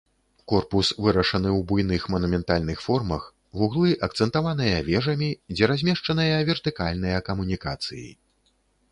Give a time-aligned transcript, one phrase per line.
[0.51, 3.27] Корпус вырашаны ў буйных манументальных формах,
[3.61, 8.07] вуглы акцэнтаваныя вежамі, дзе размешчаныя вертыкальныя камунікацыі.